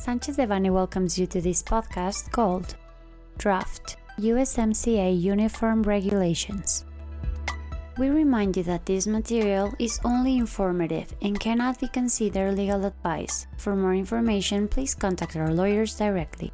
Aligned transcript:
Sanchez 0.00 0.38
Devanny 0.38 0.70
welcomes 0.70 1.18
you 1.18 1.26
to 1.26 1.42
this 1.42 1.62
podcast 1.62 2.32
called 2.32 2.74
Draft 3.36 3.98
USMCA 4.18 5.20
Uniform 5.20 5.82
Regulations. 5.82 6.86
We 7.98 8.08
remind 8.08 8.56
you 8.56 8.62
that 8.62 8.86
this 8.86 9.06
material 9.06 9.74
is 9.78 10.00
only 10.02 10.38
informative 10.38 11.12
and 11.20 11.38
cannot 11.38 11.80
be 11.80 11.88
considered 11.88 12.56
legal 12.56 12.86
advice. 12.86 13.46
For 13.58 13.76
more 13.76 13.92
information, 13.92 14.68
please 14.68 14.94
contact 14.94 15.36
our 15.36 15.52
lawyers 15.52 15.94
directly. 15.98 16.50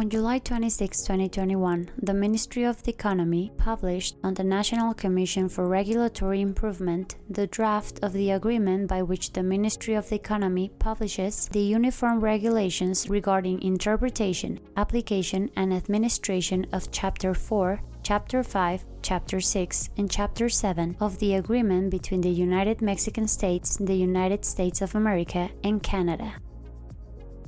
On 0.00 0.08
July 0.08 0.38
26, 0.38 1.02
2021, 1.02 1.90
the 2.00 2.14
Ministry 2.14 2.64
of 2.64 2.82
the 2.82 2.90
Economy 2.90 3.52
published 3.58 4.16
on 4.24 4.32
the 4.32 4.42
National 4.42 4.94
Commission 4.94 5.46
for 5.46 5.68
Regulatory 5.68 6.40
Improvement 6.40 7.16
the 7.28 7.46
draft 7.46 7.98
of 8.02 8.14
the 8.14 8.30
agreement 8.30 8.88
by 8.88 9.02
which 9.02 9.34
the 9.34 9.42
Ministry 9.42 9.92
of 9.92 10.08
the 10.08 10.14
Economy 10.16 10.72
publishes 10.78 11.50
the 11.52 11.60
uniform 11.60 12.20
regulations 12.20 13.10
regarding 13.10 13.60
interpretation, 13.60 14.58
application, 14.74 15.50
and 15.54 15.70
administration 15.70 16.66
of 16.72 16.90
Chapter 16.90 17.34
4, 17.34 17.82
Chapter 18.02 18.42
5, 18.42 18.86
Chapter 19.02 19.38
6, 19.38 19.90
and 19.98 20.10
Chapter 20.10 20.48
7 20.48 20.96
of 20.98 21.18
the 21.18 21.34
agreement 21.34 21.90
between 21.90 22.22
the 22.22 22.30
United 22.30 22.80
Mexican 22.80 23.28
States, 23.28 23.76
the 23.76 23.96
United 23.96 24.46
States 24.46 24.80
of 24.80 24.94
America, 24.94 25.50
and 25.62 25.82
Canada. 25.82 26.36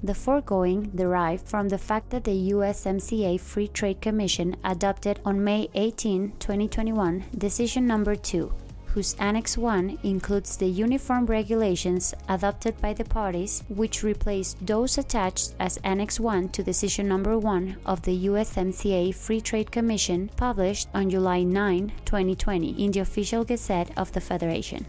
The 0.05 0.15
foregoing 0.15 0.91
derive 0.97 1.43
from 1.43 1.69
the 1.69 1.79
fact 1.79 2.11
that 2.11 2.25
the 2.25 2.51
USMCA 2.51 3.39
Free 3.39 3.69
Trade 3.69 4.01
Commission 4.01 4.57
adopted 4.65 5.21
on 5.25 5.45
May 5.45 5.69
18, 5.75 6.33
2021, 6.41 7.27
Decision 7.39 7.87
Number 7.87 8.17
2, 8.17 8.53
whose 8.87 9.15
Annex 9.21 9.57
1 9.57 10.01
includes 10.03 10.57
the 10.57 10.67
uniform 10.67 11.27
regulations 11.27 12.15
adopted 12.29 12.81
by 12.81 12.95
the 12.95 13.05
parties, 13.05 13.63
which 13.69 14.03
replaced 14.03 14.67
those 14.67 14.99
attached 14.99 15.55
as 15.61 15.77
Annex 15.85 16.19
1 16.19 16.49
to 16.49 16.65
Decision 16.65 17.07
Number 17.07 17.39
1 17.39 17.77
of 17.87 18.03
the 18.03 18.27
USMCA 18.27 19.15
Free 19.15 19.41
Trade 19.41 19.71
Commission, 19.71 20.31
published 20.37 20.89
on 20.93 21.11
July 21.11 21.45
9, 21.45 21.93
2020, 22.05 22.85
in 22.85 22.91
the 22.91 22.99
Official 22.99 23.45
Gazette 23.45 23.97
of 23.97 24.11
the 24.11 24.21
Federation 24.21 24.85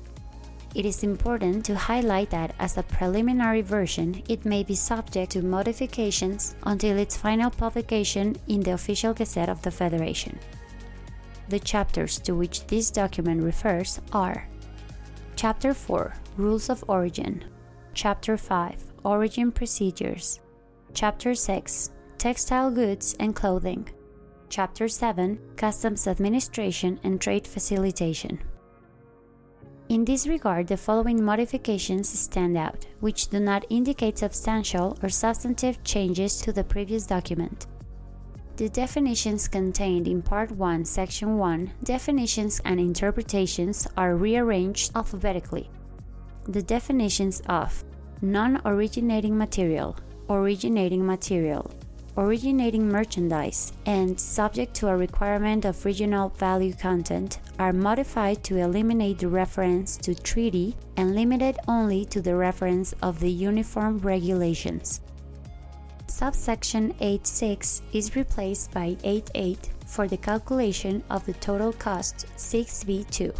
it 0.76 0.86
is 0.86 1.04
important 1.04 1.66
to 1.66 1.76
highlight 1.76 2.32
that 2.32 2.56
as 2.58 2.78
a 2.78 2.84
preliminary 2.84 3.62
version, 3.62 4.24
it 4.28 4.46
may 4.46 4.64
be 4.64 4.76
subject 4.76 5.32
to 5.34 5.44
modifications 5.44 6.56
until 6.64 6.98
its 6.98 7.16
final 7.16 7.52
publication 7.52 8.36
in 8.48 8.62
the 8.62 8.72
Official 8.72 9.14
Gazette 9.14 9.50
of 9.50 9.62
the 9.62 9.72
Federation. 9.72 10.40
The 11.50 11.60
chapters 11.60 12.18
to 12.20 12.34
which 12.34 12.66
this 12.68 12.90
document 12.90 13.44
refers 13.44 14.02
are 14.12 14.48
Chapter 15.36 15.74
4 15.74 16.16
Rules 16.38 16.70
of 16.70 16.84
Origin, 16.88 17.44
Chapter 17.94 18.38
5 18.38 18.76
Origin 19.04 19.52
Procedures, 19.52 20.40
Chapter 20.94 21.36
6 21.36 21.92
Textile 22.18 22.72
Goods 22.72 23.16
and 23.20 23.36
Clothing, 23.36 23.90
Chapter 24.50 24.88
7 24.88 25.38
Customs 25.58 26.08
Administration 26.08 27.00
and 27.04 27.20
Trade 27.20 27.46
Facilitation. 27.46 28.40
In 29.94 30.06
this 30.06 30.26
regard, 30.26 30.66
the 30.66 30.76
following 30.76 31.24
modifications 31.24 32.10
stand 32.10 32.58
out, 32.58 32.88
which 33.00 33.28
do 33.28 33.40
not 33.40 33.64
indicate 33.70 34.18
substantial 34.18 34.98
or 35.04 35.10
substantive 35.10 35.84
changes 35.84 36.42
to 36.42 36.52
the 36.52 36.64
previous 36.64 37.06
document. 37.06 37.68
The 38.56 38.70
definitions 38.70 39.48
contained 39.48 40.08
in 40.08 40.24
Part 40.24 40.50
1, 40.50 40.86
Section 40.86 41.38
1, 41.38 41.74
Definitions 41.84 42.60
and 42.66 42.80
Interpretations, 42.80 43.88
are 43.96 44.16
rearranged 44.16 44.96
alphabetically. 44.96 45.70
The 46.46 46.64
definitions 46.64 47.44
of 47.48 47.84
non 48.20 48.64
originating 48.66 49.38
material, 49.38 49.96
originating 50.28 51.06
material, 51.06 51.70
originating 52.18 52.88
merchandise, 52.90 53.74
and 53.86 54.20
subject 54.20 54.74
to 54.76 54.88
a 54.88 54.98
requirement 54.98 55.66
of 55.66 55.86
regional 55.86 56.30
value 56.30 56.74
content 56.74 57.40
are 57.60 57.74
modified 57.74 58.44
to 58.44 58.58
eliminate 58.58 59.20
the 59.20 59.28
reference 59.28 59.98
to 59.98 60.14
treaty 60.16 60.76
and 60.98 61.16
limited 61.16 61.58
only 61.68 62.06
to 62.06 62.22
the 62.22 62.36
reference 62.36 62.94
of 63.02 63.20
the 63.20 63.32
uniform 63.32 64.00
regulations. 64.00 65.02
Subsection 66.08 66.94
8.6 66.96 67.82
is 67.92 68.16
replaced 68.16 68.72
by 68.72 68.96
8.8 69.04 69.70
for 69.88 70.08
the 70.08 70.18
calculation 70.18 71.04
of 71.10 71.26
the 71.26 71.34
total 71.34 71.74
cost 71.74 72.28
6b2. 72.38 73.36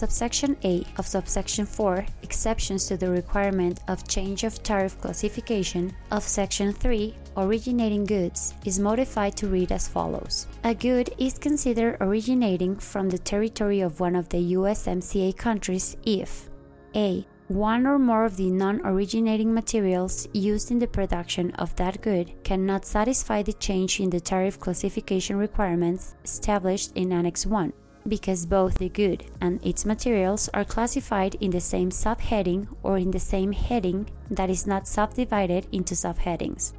Subsection 0.00 0.56
A 0.64 0.82
of 0.96 1.06
subsection 1.06 1.66
4 1.66 2.06
exceptions 2.22 2.86
to 2.86 2.96
the 2.96 3.10
requirement 3.10 3.80
of 3.86 4.08
change 4.08 4.44
of 4.44 4.62
tariff 4.62 4.98
classification 4.98 5.94
of 6.10 6.22
section 6.22 6.72
3 6.72 7.14
originating 7.36 8.06
goods 8.06 8.54
is 8.64 8.78
modified 8.78 9.36
to 9.36 9.46
read 9.46 9.70
as 9.70 9.88
follows. 9.88 10.46
A 10.64 10.74
good 10.74 11.10
is 11.18 11.38
considered 11.38 11.98
originating 12.00 12.76
from 12.76 13.10
the 13.10 13.18
territory 13.18 13.82
of 13.82 14.00
one 14.00 14.16
of 14.16 14.30
the 14.30 14.54
USMCA 14.54 15.36
countries 15.36 15.98
if 16.06 16.48
A 16.96 17.26
one 17.48 17.86
or 17.86 17.98
more 17.98 18.24
of 18.24 18.38
the 18.38 18.50
non 18.50 18.80
originating 18.86 19.52
materials 19.52 20.26
used 20.32 20.70
in 20.70 20.78
the 20.78 20.86
production 20.86 21.50
of 21.56 21.76
that 21.76 22.00
good 22.00 22.32
cannot 22.42 22.86
satisfy 22.86 23.42
the 23.42 23.52
change 23.52 24.00
in 24.00 24.08
the 24.08 24.20
tariff 24.20 24.58
classification 24.58 25.36
requirements 25.36 26.14
established 26.24 26.90
in 26.94 27.12
Annex 27.12 27.44
1 27.44 27.74
because 28.10 28.44
both 28.44 28.76
the 28.76 28.90
good 28.90 29.24
and 29.40 29.64
its 29.64 29.86
materials 29.86 30.50
are 30.52 30.64
classified 30.64 31.36
in 31.36 31.50
the 31.50 31.60
same 31.60 31.88
subheading 31.88 32.68
or 32.82 32.98
in 32.98 33.10
the 33.12 33.18
same 33.18 33.52
heading 33.52 34.10
that 34.30 34.50
is 34.50 34.66
not 34.66 34.86
subdivided 34.86 35.66
into 35.72 35.94
subheadings. 35.94 36.74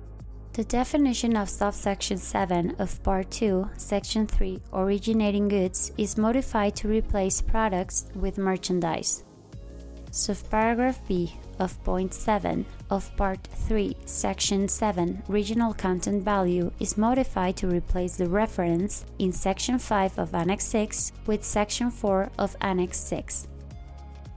The 0.53 0.65
definition 0.65 1.37
of 1.37 1.49
subsection 1.49 2.17
7 2.17 2.75
of 2.77 3.01
Part 3.03 3.31
2, 3.31 3.69
Section 3.77 4.27
3, 4.27 4.61
originating 4.73 5.47
goods, 5.47 5.93
is 5.97 6.17
modified 6.17 6.75
to 6.75 6.89
replace 6.89 7.41
products 7.41 8.07
with 8.13 8.37
merchandise. 8.37 9.23
Subparagraph 10.11 10.99
B 11.07 11.33
of 11.61 11.81
point 11.83 12.13
7 12.13 12.65
of 12.89 13.15
part 13.15 13.47
3 13.67 13.95
section 14.05 14.67
7 14.67 15.23
regional 15.27 15.73
content 15.73 16.23
value 16.23 16.71
is 16.79 16.97
modified 16.97 17.55
to 17.55 17.67
replace 17.67 18.17
the 18.17 18.27
reference 18.27 19.05
in 19.19 19.31
section 19.31 19.77
5 19.77 20.17
of 20.17 20.33
annex 20.33 20.65
6 20.65 21.13
with 21.27 21.45
section 21.45 21.91
4 21.91 22.29
of 22.39 22.57
annex 22.61 22.97
6 22.97 23.47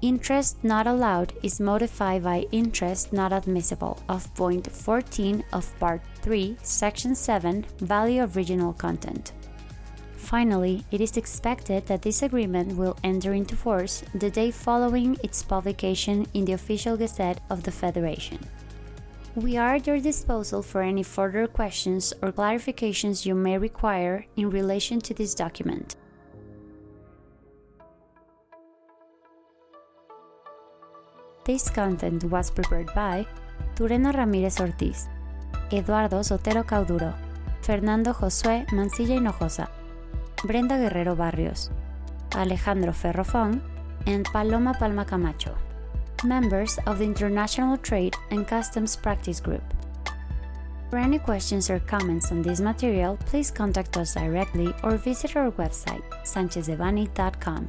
interest 0.03 0.63
not 0.63 0.87
allowed 0.87 1.33
is 1.43 1.61
modified 1.61 2.23
by 2.23 2.47
interest 2.53 3.11
not 3.13 3.33
admissible 3.33 3.99
of 4.11 4.33
point 4.35 4.71
14 4.71 5.43
of 5.55 5.73
part 5.81 6.03
3 6.21 6.57
section 6.63 7.15
7 7.15 7.65
value 7.79 8.23
of 8.23 8.37
regional 8.37 8.75
content 8.75 9.33
Finally, 10.25 10.83
it 10.91 11.03
is 11.03 11.19
expected 11.19 11.85
that 11.85 12.01
this 12.01 12.23
agreement 12.23 12.79
will 12.79 12.97
enter 13.05 13.35
into 13.35 13.55
force 13.55 14.03
the 14.15 14.31
day 14.31 14.51
following 14.51 15.19
its 15.23 15.43
publication 15.43 16.27
in 16.33 16.47
the 16.47 16.55
official 16.55 16.97
Gazette 16.97 17.43
of 17.51 17.63
the 17.63 17.71
Federation. 17.71 18.39
We 19.35 19.59
are 19.59 19.75
at 19.75 19.87
your 19.87 20.01
disposal 20.01 20.63
for 20.63 20.81
any 20.81 21.03
further 21.03 21.47
questions 21.47 22.15
or 22.23 22.33
clarifications 22.33 23.27
you 23.27 23.35
may 23.35 23.59
require 23.59 24.25
in 24.35 24.49
relation 24.49 24.99
to 25.03 25.13
this 25.13 25.35
document. 25.35 25.95
This 31.45 31.69
content 31.69 32.25
was 32.25 32.51
prepared 32.51 32.89
by 32.95 33.27
Turena 33.77 34.15
Ramírez 34.15 34.59
Ortiz, 34.59 35.07
Eduardo 35.71 36.21
Sotero 36.21 36.65
Cauduro, 36.65 37.13
Fernando 37.61 38.15
Josué 38.15 38.65
Mancilla 38.73 39.19
Hinojosa, 39.21 39.69
Brenda 40.45 40.77
Guerrero 40.77 41.17
Barrios, 41.17 41.71
Alejandro 42.35 42.93
Ferrofón, 42.93 43.63
and 44.07 44.27
Paloma 44.27 44.75
Palma 44.79 45.05
Camacho, 45.05 45.57
members 46.23 46.79
of 46.87 46.99
the 46.99 47.05
International 47.05 47.79
Trade 47.79 48.15
and 48.31 48.47
Customs 48.47 48.95
Practice 48.95 49.41
Group. 49.41 49.63
For 50.91 50.99
any 50.99 51.19
questions 51.19 51.71
or 51.71 51.81
comments 51.81 52.31
on 52.31 52.43
this 52.43 52.61
material, 52.61 53.17
please 53.27 53.51
contact 53.51 53.97
us 53.97 54.15
directly 54.15 54.73
or 54.83 54.97
visit 54.97 55.35
our 55.35 55.51
website, 55.53 56.03
sanchezdevanny.com. 56.25 57.69